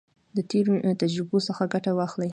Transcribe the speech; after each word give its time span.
د 0.35 0.37
تیرو 0.49 0.73
تجربو 1.01 1.37
څخه 1.47 1.63
ګټه 1.73 1.91
واخلئ. 1.97 2.29